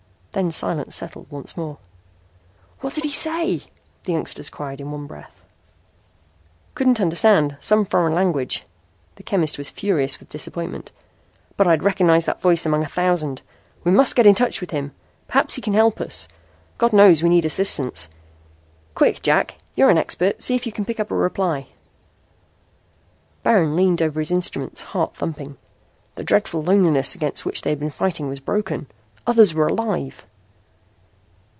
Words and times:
Then 0.33 0.49
silence 0.49 0.95
settled 0.95 1.27
once 1.29 1.57
more. 1.57 1.77
"What 2.79 2.93
did 2.93 3.03
he 3.03 3.09
say," 3.11 3.63
the 4.05 4.13
youngsters 4.13 4.49
cried 4.49 4.79
in 4.79 4.89
one 4.89 5.05
breath. 5.05 5.41
"Couldn't 6.73 7.01
understand. 7.01 7.57
Some 7.59 7.83
foreign 7.83 8.13
language." 8.13 8.63
The 9.15 9.23
chemist 9.23 9.57
was 9.57 9.69
furious 9.69 10.21
with 10.21 10.29
disappointment. 10.29 10.93
"But 11.57 11.67
I'd 11.67 11.83
recognize 11.83 12.23
that 12.23 12.39
voice 12.39 12.65
among 12.65 12.81
a 12.81 12.87
thousand. 12.87 13.41
We 13.83 13.91
must 13.91 14.15
get 14.15 14.25
in 14.25 14.33
touch 14.33 14.61
with 14.61 14.71
him. 14.71 14.93
Perhaps 15.27 15.55
he 15.55 15.61
can 15.61 15.73
help 15.73 15.99
us. 15.99 16.29
God 16.77 16.93
knows 16.93 17.21
we 17.21 17.27
need 17.27 17.43
assistance. 17.43 18.07
Quick, 18.95 19.21
Jack. 19.21 19.57
You're 19.75 19.89
an 19.89 19.97
expert. 19.97 20.41
See 20.41 20.55
if 20.55 20.65
you 20.65 20.71
can 20.71 20.85
pick 20.85 21.01
up 21.01 21.11
a 21.11 21.15
reply." 21.15 21.67
Baron 23.43 23.75
leaned 23.75 24.01
over 24.01 24.21
his 24.21 24.31
instruments, 24.31 24.81
heart 24.81 25.13
thumping. 25.13 25.57
The 26.15 26.23
dreadful 26.23 26.63
loneliness 26.63 27.15
against 27.15 27.43
which 27.45 27.61
he 27.63 27.69
had 27.69 27.81
been 27.81 27.89
fighting 27.89 28.29
was 28.29 28.39
broken. 28.39 28.87
Others 29.27 29.53
were 29.53 29.67
alive! 29.67 30.25